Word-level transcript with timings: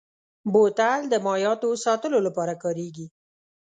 بوتل 0.51 1.01
د 1.09 1.15
مایعاتو 1.25 1.69
ساتلو 1.85 2.17
لپاره 2.27 2.53
کارېږي. 2.63 3.07